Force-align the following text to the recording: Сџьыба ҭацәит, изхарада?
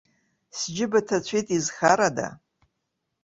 Сџьыба 0.57 0.99
ҭацәит, 1.07 1.47
изхарада? 1.57 2.27